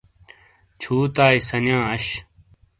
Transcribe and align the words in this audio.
چھوتائی 0.81 1.37
سانیاں 1.47 1.83
اش۔ 1.93 2.05